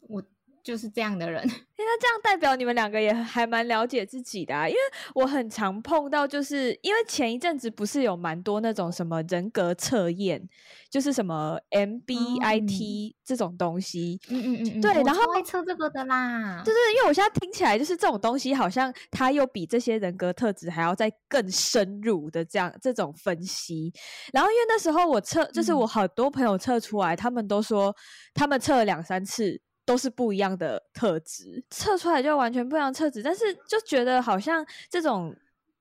[0.00, 0.22] 我
[0.64, 1.40] 就是这样的人。
[1.74, 4.79] 诶那这样代表你们两个也还蛮了解自己的啊，因为
[5.14, 10.48] 我很常碰到，就是因为前一阵子不是有蛮多那种什么人格测验，
[10.88, 16.62] 就是什么 MBIT 这种东西，嗯嗯嗯嗯，对然后超会测这个的啦。
[16.64, 23.92] 就是因为我现在听起来，就是这种东西好像它又比这些人格特质还要再更深入的这样这种分析。
[24.33, 27.94] 然后因为那时候我测，就是嗯我好多朋友测出来，他们都说
[28.33, 35.35] 他们测了两三次都是不一样的特质，测出来就完全不一样的特质，但是就觉得好像这种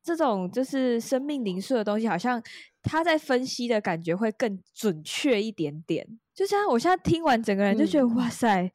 [0.04, 2.42] 这种就是生命灵数的东西，好像
[2.82, 6.06] 他在分析的感觉会更准确一点点。
[6.34, 8.72] 就像我现在听完整个人就觉得、嗯哇塞，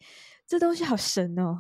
[0.47, 1.59] 这东西好神哦！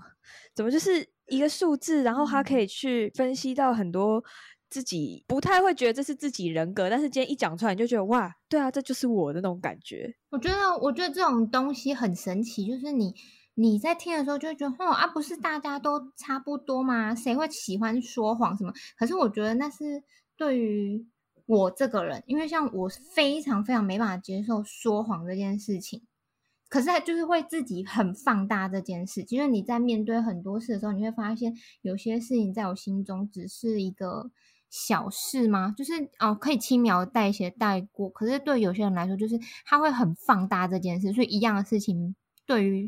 [0.54, 4.22] 怎么就是一个数字，然后它可以去分析到很多
[4.70, 10.14] 自己不太会觉得这是自己人格，但是今天一讲出来，你就觉得哇，对啊，这就是我的那种感觉。
[10.30, 13.12] 我觉得，我觉得这种东西很神奇，就是你
[13.60, 17.12] 你在听的时候就会觉得，哦啊，不是大家都差不多吗？
[17.12, 18.72] 谁会喜欢说谎什么？
[18.96, 20.04] 可是我觉得那是
[20.36, 21.04] 对于
[21.44, 26.02] 我这个人，因为像我非常非常没办法接受说谎这件事情。
[26.68, 34.30] 可是他就是会自己很放大这件事，其实你在面对很多事的时候，你会发现有些事情在我心中只是一个
[34.70, 35.74] 小事吗？
[35.76, 38.08] 就是哦，可以轻描淡写带过。
[38.08, 42.14] 可是对有些人来说，就是他会很放大这件事，所以一样的事情
[42.46, 42.86] 对于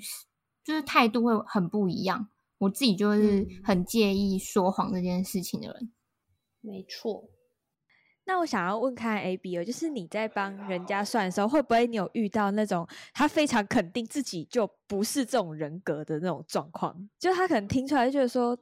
[0.65, 2.29] 就是态度会很不一样。
[2.59, 5.93] 我自己就是嗯很介意说谎这件事情的人。
[6.61, 7.25] 没错，
[8.25, 17.09] 那我想要问看 A B 哦，就是你在帮人家算的时候，会不会你有遇到那种他非常肯定自己就不是这种人格的那种状况？
[17.19, 18.55] 就他可能听出来就觉得说，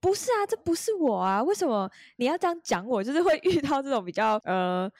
[0.00, 3.04] 不是啊，这不是我啊，为什么你要这样讲我？
[3.04, 4.90] 就是会遇到这种比较呃，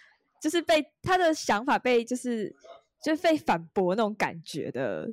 [0.40, 2.54] 就是被他的想法被就是
[3.02, 5.08] 就是被反驳那种感觉的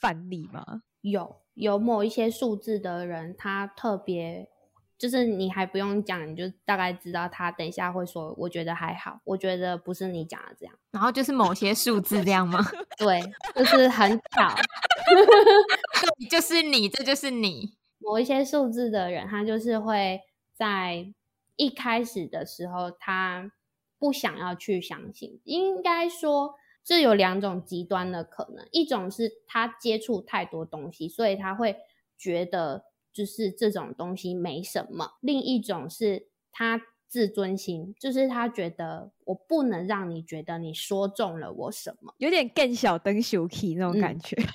[0.00, 0.82] 范例吗？
[1.00, 4.48] 有有某一些数字的人，他特别
[4.96, 10.74] 就是你还不用讲，你就大概知道他等一下会说，我觉得还好，我觉得不是你讲的这样。
[10.92, 12.64] 然后就是某些数字这样吗？
[12.96, 13.20] 对，
[13.54, 14.54] 就是很巧，
[16.30, 17.76] 就是你，这就是你。
[17.98, 20.20] 某一些数字的人，他就是会
[20.54, 21.12] 在
[21.56, 23.50] 一开始的时候，他
[23.98, 25.40] 不想要去相信。
[25.44, 26.54] 应该说，
[26.84, 31.76] 这有两种极端的可能：一种是他接触太多东西，所以他会
[32.18, 44.36] 觉得就是这种东西没什么；另一种是他自尊心，就是他觉得我不能让你觉得你说中了我什么，有点更小灯秀气那种感觉。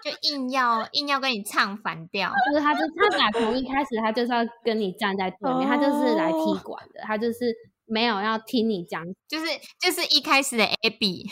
[0.00, 7.52] 就硬要硬要跟你唱反调，就是他就他打从一开始他就是要跟你站在对面，他就是来踢馆的，他就是
[7.88, 9.46] 没有要听你讲，就是
[9.80, 11.24] 就是一开始的 Abby，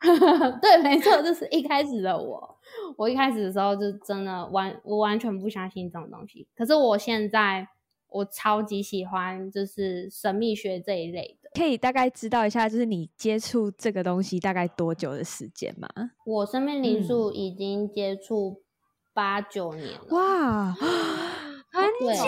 [0.60, 2.58] 对，没错，就是一开始的我，
[2.96, 7.68] 我一开始的时候就真的完，我完全不相信这种东西，可是我现在
[8.08, 11.48] 我超级喜欢就是神秘学这一类的。
[11.54, 15.88] 可以大概知道一下，就是你接触这个东西大概多久的时间吗？
[16.24, 18.62] 我生命灵数已经接触
[19.12, 20.06] 八九年了。
[20.10, 20.72] 哇，
[21.72, 22.24] 很久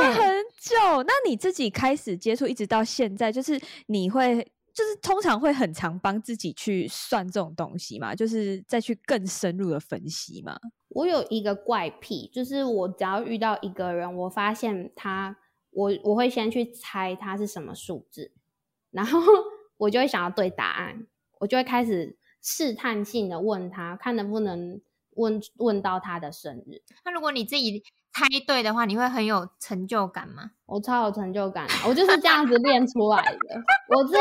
[0.00, 0.76] 哎，很久。
[1.06, 4.36] 那你自己开始接触一直到现在，就是你会
[4.74, 8.14] 就是通常会很常帮自己去算这种东西嘛？
[8.14, 10.58] 就是再去更深入的分析嘛？
[10.88, 15.36] 我有一个怪癖，就是我只要遇到一个人，我发现他。
[15.70, 18.32] 我我会先去猜他是什么数字，
[18.90, 19.20] 然后
[19.76, 21.06] 我就会想要对答案，
[21.38, 24.80] 我就会开始试探性的问他，看能不能
[25.10, 26.82] 问问到他的生日。
[27.04, 27.84] 那如果你自己
[28.18, 30.50] 猜对的话，你会很有成就感吗？
[30.66, 33.62] 我超有成就感，我就是这样子练出来的。
[33.88, 34.18] 我这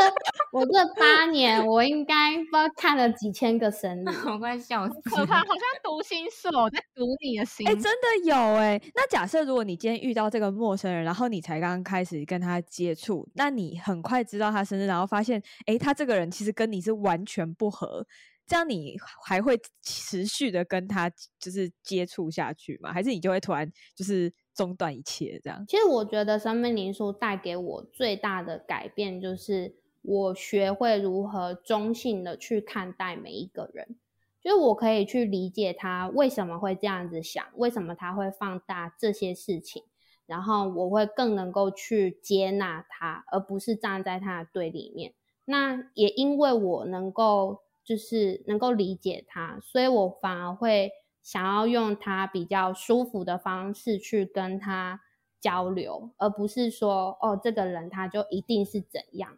[0.54, 7.68] 我这八年，我应该不知道看了几千个生日， 我快笑死，可怕，好像读心术在读你的心。
[7.68, 8.82] 哎，真的有哎。
[8.96, 18.06] 那假设如果你今天遇到这个陌生人，然后你才刚刚开始跟他接触，那你很快知道他生日，然后发现，哎，他这个人其实跟你是完全不合，
[18.48, 18.96] 这样你
[19.26, 22.92] 还会持续的跟他就是接触下去吗？
[22.92, 24.34] 还是你就会突然就是？
[24.58, 25.64] 中断一切，这样。
[25.68, 33.96] 其实我觉得生命灵数带给我最大的改变，就是我学会如何中性的去看待每一个人，
[34.42, 39.84] 就是我可以去理解他为什么会这样子想，为什么他会放大这些事情，
[40.26, 45.14] 然后我会更能够去接纳他，而不是站在他的对立面。
[45.46, 50.92] 那也因为我能够就是能够理解他，所以我反而会。
[51.24, 55.02] 想要用他比较舒服的方式去跟他
[55.42, 59.38] 交流，而不是说哦，这个人他就一定是怎样。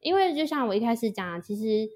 [0.00, 1.88] 因为就像我一开始讲，其实，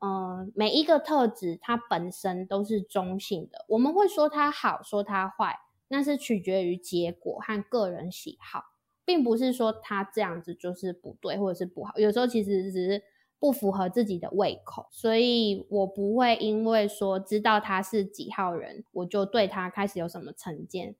[0.00, 3.64] 嗯，每一个特质它本身都是中性的。
[3.68, 5.58] 我们会说它好，说它坏，
[5.88, 8.62] 那是取决于结果和个人喜好，
[9.06, 11.96] 并不是说他这样子就是不对或者是不好。
[11.96, 13.02] 有时候其实只是。
[13.40, 20.94] 不符合自己的胃口，所以我不会因为说知道他是几号人，我就对他开始有什么成见。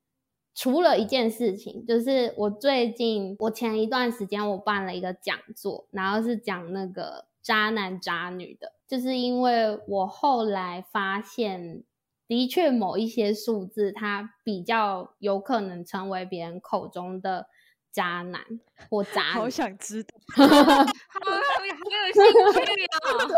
[0.55, 11.85] 除了一件事情，就是我最近，我前一段时间我办了一个讲座，然后是讲那个渣男渣女的，就是因为我后来发现，
[12.27, 17.49] 的确某一些数字，它比较有可能成为别人口中的。
[17.93, 18.41] 渣男
[18.89, 20.53] 或渣女，好想知道 好有
[20.85, 22.23] 好有兴
[22.53, 23.29] 趣哦，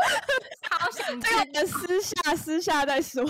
[0.71, 1.65] 好想知道。
[1.67, 3.23] 私下私下再说，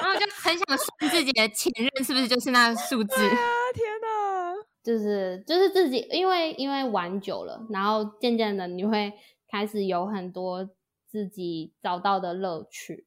[0.00, 3.36] 然后就很想算自己的前任是不是就是那个数字啊？
[3.74, 9.12] 天哪，就是就是自己，因为因为玩久了，然后渐渐的你会
[9.48, 10.68] 开始有很多
[11.06, 13.06] 自己找到的乐趣，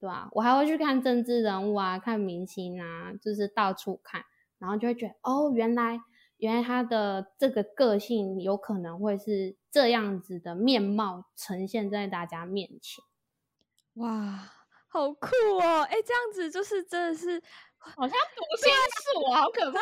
[0.00, 0.28] 对吧？
[0.32, 4.24] 我还会去看政治人物啊，看明星啊，就是到处看，
[4.58, 6.00] 然后就会觉得哦，原来。
[6.38, 13.04] 原来他的这个个性有可能会是这样子的面貌呈现在大家面前，
[13.94, 14.50] 哇，
[14.88, 15.28] 好酷
[15.62, 15.82] 哦！
[15.82, 17.42] 哎，这样子就是真的是
[17.78, 18.72] 好像读心
[19.14, 19.78] 术，好可怕。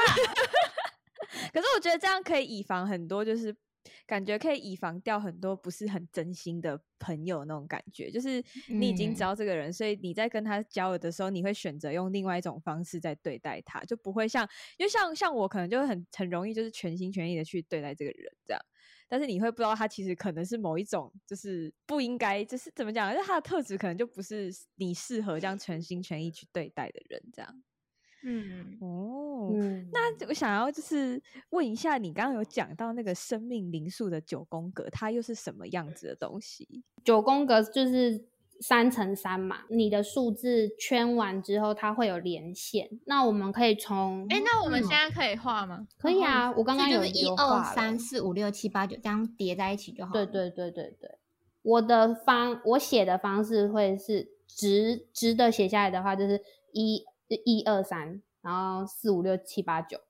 [1.52, 3.56] 可是我觉得这样可以以防很多，就是。
[4.06, 18.60] 感觉可以以防掉很多不是很真心的朋友那种感觉，就是你已经知道这个人，所以你在跟他交流的时候，你会选择用另外一种方式在对待他，就不会像，因为像像我可能就很很容易就是全心全意的去对待这个人这样，
[19.08, 27.62] 但是你会不知道他其实可能是某一种就是不应该，就是怎么讲，就是他的特质可能就不是你适合这样全心全意去对待的人这样。
[28.24, 29.50] 嗯哦，
[29.92, 31.20] 那我想要就是
[31.50, 36.82] 问一下，你刚刚有讲到那个生命灵数的九宫格，它又是什么样子的东西？
[37.04, 38.24] 九宫格就是
[38.60, 42.88] 三乘三嘛，你的数字圈完之后，它会有连线。
[43.06, 45.88] 那我们可以从哎，那我们嗯现在可以画吗？
[45.98, 50.24] 可以啊，我刚刚有一二三四五六七八九这样叠在一起就好了。
[50.24, 51.18] 对对对对对，
[51.62, 56.40] 我的方我写的方式会是直直的写下来的话，就是
[56.72, 57.04] 一
[57.36, 60.00] 一二三，然后四五六七八九。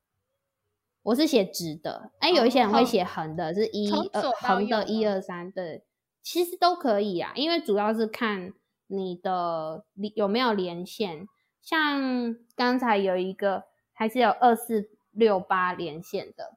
[1.02, 5.84] 我是写直的，哎，有一些人会哦写横的，是一二横的一二三，对，
[6.22, 8.52] 其实都可以啊，因为主要是看
[8.86, 11.26] 你的有没有连线。
[11.60, 16.56] 像刚才有一个还是有二四六八连线的，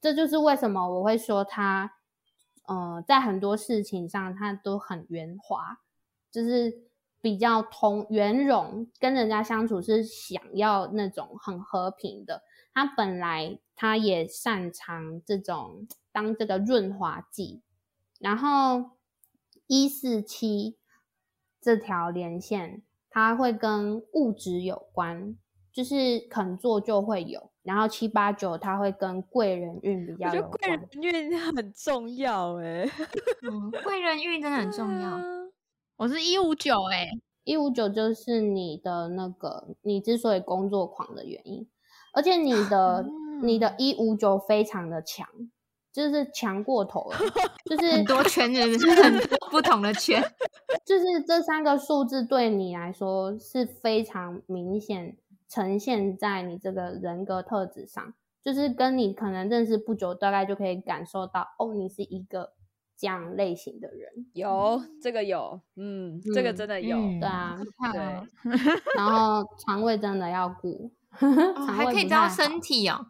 [0.00, 1.92] 这就是为什么我会说它，
[2.66, 5.80] 呃，在很多事情上它都很圆滑，
[6.30, 6.82] 就是
[7.22, 12.42] 比较通圆融，跟人家相处是想要那种很和平的。
[12.74, 17.62] 他本来他也擅长这种当这个润滑剂，
[18.18, 18.90] 然后
[19.66, 20.76] 一四七
[21.60, 25.36] 这条连线，它会跟物质有关，
[25.72, 27.50] 就是肯做就会有。
[27.62, 31.02] 然后七八九它会跟贵人运比我较有觉得贵人关。
[31.02, 32.84] 运 很重要哎、
[33.42, 35.41] 嗯， 贵人运真的很重要。
[36.02, 37.12] 啊我是一五九哎，
[37.44, 41.64] 一五九就是你的那个你之所以工作狂的原因，
[42.12, 43.06] 而且你的、
[43.40, 45.28] 你的一五九非常的强，
[45.92, 47.16] 就是强过头了，
[47.70, 50.20] 就是很多圈是不是很多不同的圈？
[50.84, 55.16] 就是这三个数字对你来说是非常明显
[55.48, 62.54] 呈现在你这个人格特质上，就是跟你可能认识不久，大概就可以感受到哦，你是一个
[62.96, 68.26] 这样类型的人，有这个有，嗯，这个嗯真的有，嗯对啊，怕对哦
[68.96, 73.06] 然后肠胃真的要顾，还可以胃不太好知道身体哦。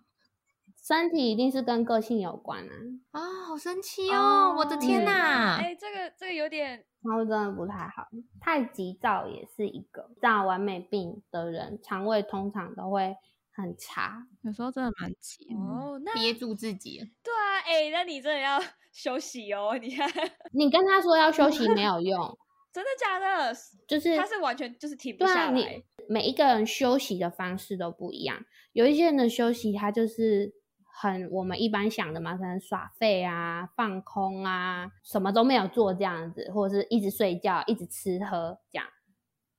[0.84, 2.74] 身体一定是跟个性有关啊，
[3.12, 4.52] 啊、好神奇哦！
[4.58, 5.56] 我的天嗯哪！
[5.62, 8.08] 哎、这个这个有点肠胃真的不太好，
[8.40, 10.10] 太急躁也是一个。
[10.20, 13.16] 大完美病的人，肠胃通常都会
[13.54, 14.26] 很差。
[14.42, 15.54] 有时候真的蛮急的。
[15.54, 18.60] 哦，那憋住自己了，对啊，哎、那你真的要
[18.92, 20.08] 休息哦，你看，
[20.52, 22.38] 你跟他说要休息没有用，
[22.72, 23.54] 真的假的？
[23.86, 28.44] 就是他是完全就是停不对啊，下来，你每一个人休息的方式都不一样。
[28.72, 30.54] 有一些人的休息，他就是
[31.00, 38.86] 很我们一般想的嘛，可能耍废啊、放空啊，什么都没有做这样子，或者是一直睡觉、一直吃喝这样。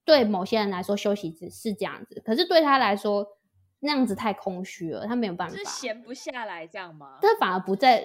[0.06, 3.26] 对某些人来说，休息只是这样子，可是对他来说，
[3.84, 5.70] 那样子太空虚了，他没有办法就是。
[5.70, 7.20] 闲不下来这样吗？
[7.22, 8.00] 这反而不在，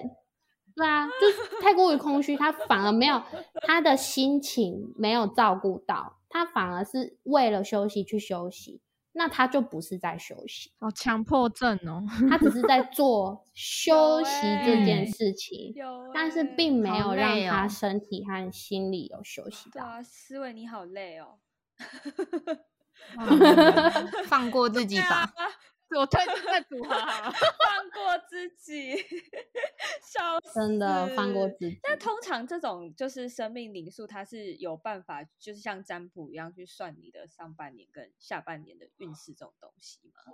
[0.75, 3.21] 对啊，就是太过于空虚，他反而没有
[3.61, 8.81] 他的心情没有照顾到，他反而是为了休息去休息，
[9.13, 19.81] 那他就不是在休息，哦，强迫症哦，他只是在做 休息这件欸事情，有、但是欸并没有让他身体和心理有休息到。
[19.81, 21.39] 对啊，思维你好累哦。
[24.27, 25.31] 放过 自己吧。
[25.97, 27.31] 我退出这组合好了。
[27.33, 28.95] 放过自己，
[30.03, 30.53] 笑死！
[30.53, 31.79] 真的放过自己。
[31.83, 40.31] 那通常这种就是生命灵数，它是有办法，就是像占卜一样去算你的上半年跟下半年的运势这种东西吗？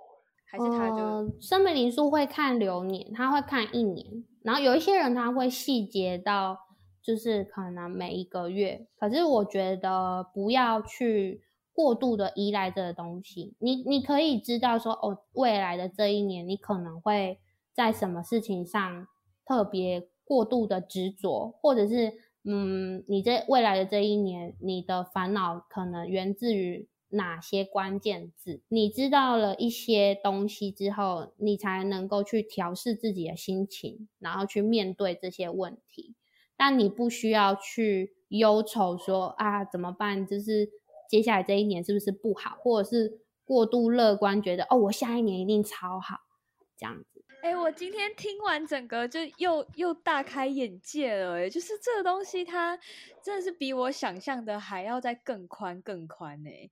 [0.47, 6.59] 还是他就、呃、生命灵数会看流年，他会看一年，然后有一些人他会细节到
[7.01, 11.44] 就是可能每一个月，可是我觉得不要去
[11.75, 13.53] 过度的依赖这个东西。
[13.59, 17.39] 你你可以知道说哦，未来的这一年你可能会
[17.73, 19.07] 在什么事情上
[19.45, 22.13] 特别过度的执着，或者是
[22.45, 26.87] 嗯，你这未来的这一年你的烦恼可能源自于。
[27.09, 28.61] 哪些关键字？
[28.67, 36.15] 你知道了一些东西之后，你才能够去调试自己的心情，然后去面对这些问题。
[36.57, 40.27] 但你不需要去忧愁说啊怎么办？
[40.27, 40.67] 就是
[41.09, 46.17] 接下来这一年是不是不好，或者是过度乐观，觉得哦我下一年一定超好
[46.77, 47.23] 这样子。
[47.41, 52.75] 哎、我今天听完整个就又又大开眼界了，哎，就是这个东西它
[53.23, 56.69] 真的是比我想象的还要再更宽更宽哎。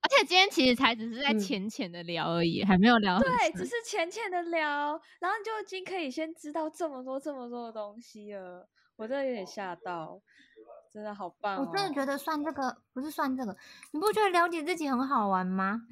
[0.00, 10.20] 而且今天其实才只是在嗯浅浅的聊而已，还没有聊很对，只是浅浅的聊，然后你就已经可以先知道这么多这么多的东西了，我真的有点吓到，
[10.96, 11.60] 真的好棒、哦！
[11.60, 13.54] 我真的觉得算这个不是算这个，
[13.92, 15.82] 你不觉得了解自己很好玩吗？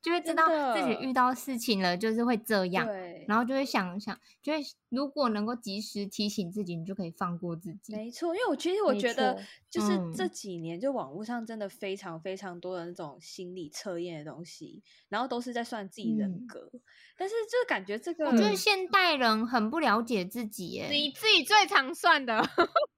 [0.00, 4.58] 就会知道自己遇到事情了，就是会这样，对，然后就会想想，就会
[4.88, 7.94] 如果能够及时提醒自己，你就可以放过自己。
[7.94, 9.38] 没错，因为我其实我觉得，
[9.70, 16.70] 就是嗯这几年就网络上真的非常非常多的那种心理测验的东西，然后都是在算自己人嗯格，
[17.18, 20.88] 但是就感觉这个我觉得现代人很不了解自己耶。
[20.90, 22.42] 你自己最常算的，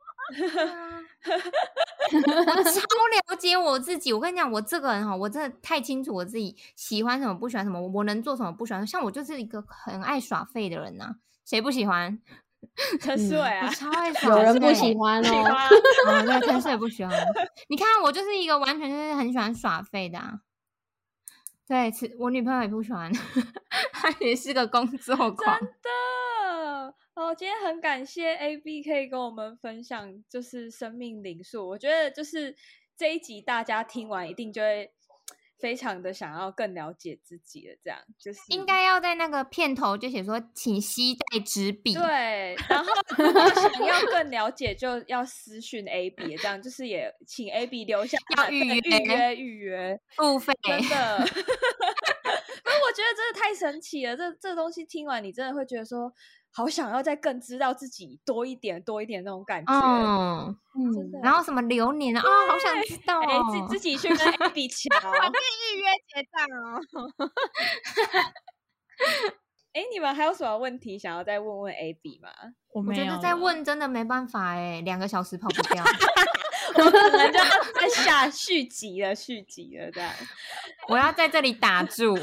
[2.13, 4.13] 我 超了解我自己。
[4.13, 8.87] 我跟你讲，我这个人哈，我真的太清楚我自己喜欢什么，不喜欢什么，我能做什么，不喜欢。
[8.87, 12.19] 像我就是一个很爱耍废的人呐、谁不喜欢？
[13.01, 15.25] 陈思伟我啊，超爱耍废，有人不喜欢哦。
[15.31, 15.31] 喜
[16.07, 17.15] 欢哦，对，陈思也不喜欢。
[17.69, 20.41] 你看，我就是一个完全就是很喜欢耍废的、啊。
[21.69, 23.13] 对，是我女朋友也不喜欢，
[23.93, 25.59] 她也是个工作狂。
[25.59, 25.91] 真的
[27.17, 31.67] 哦，今天很感谢 A B 可以跟我们分享，就是生命灵数。
[31.67, 32.55] 我觉得就是
[32.95, 34.93] 这一集大家听完一定就会
[35.59, 41.95] 非常的想要更了解自己了，这样就是应该要在那个片头就写说，请携带纸笔。
[41.95, 42.55] 对。
[42.69, 50.53] 然后如果想要更了解，就要私讯 A B，这样就是也请 A B 留下要预约预约约预约，付费。
[50.63, 51.27] 真的。
[52.67, 54.17] 不是，我觉得真的太神奇了。
[54.17, 56.13] 这这东西听完，你真的会觉得说，
[56.57, 59.71] 好想要再更知道自己多一点、多一点那种感觉。
[59.75, 60.57] 嗯，
[60.95, 63.67] 真的然后什么流年啊，哦，好想知道哎、哦。
[63.69, 64.89] 自自己去跟 A B 瞧。
[64.89, 64.93] 预
[65.81, 66.81] 约结账哦。
[69.75, 72.31] 哎、你们还有什么问题想要再问问 A B 吗？
[72.73, 75.85] 我我觉得再问真的没办法哎，两个小时跑不掉。
[76.79, 77.45] 我可能就要
[77.75, 80.11] 再下续集了，续集了这样。
[80.89, 82.17] 我要在这里打住。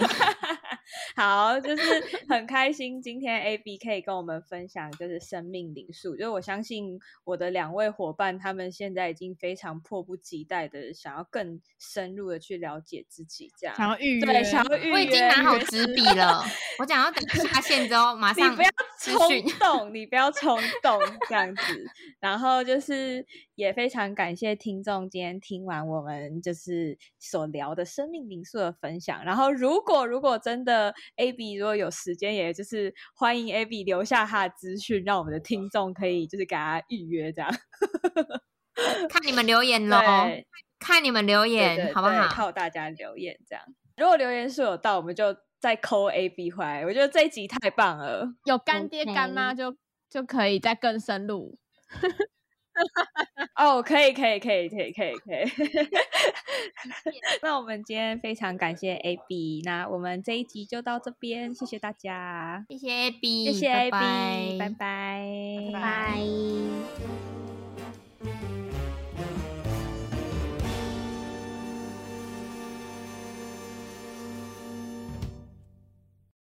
[1.15, 1.83] 好，就是
[2.27, 16.43] 很开心，今天 A B 可以跟我们分享就是生命灵数，就是我相信我的两位伙伴，他们现在已经非常迫不及待的想要更深入的去了解自己，这样想要预约，对，想要预约，我已经拿好纸笔了，
[16.79, 18.69] 我想要等下线之后马 上你不要
[18.99, 19.17] 冲。
[19.59, 21.85] 动，你不要冲 动这样子。
[22.19, 23.25] 然后就是
[23.55, 29.23] 也非常感谢听众今天听完我们就是所聊的生命灵数的分享。
[29.23, 37.51] 然后如果如果真的 A B 如果有时间，也就是欢迎 A B 留下他的资讯，让我们的听众可以就是给他预约这样。
[39.09, 39.99] 看你们留言喽，
[40.79, 42.27] 看你们留对言好不好？
[42.27, 43.63] 靠大家留言这样。
[43.95, 46.85] 如果留言数有到，我们就再抠 A B 回来。
[46.85, 48.33] 我觉得这一集太棒了。
[48.43, 49.73] 有干爹干妈就
[50.09, 51.57] 就可以再更深入。
[53.55, 55.45] 哦，可以，可以，可以，可以，可以，可以。
[57.41, 63.91] 那我们今天非常感谢 A B，那我们这一集就到这边，谢谢大家，谢谢 A B，谢谢 A B，
[64.59, 65.21] 拜拜拜，
[65.79, 66.19] 拜。